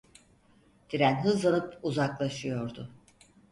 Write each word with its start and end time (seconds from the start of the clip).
Tren 0.89 1.23
hızlanıp 1.23 1.77
uzaklaşıyordu. 1.83 2.89